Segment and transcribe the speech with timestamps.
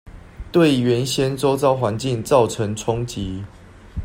[0.51, 3.43] 對原先週遭環境造成衝擊